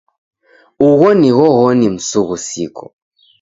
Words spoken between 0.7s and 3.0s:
Ugho ni ghoghoni msughusiko.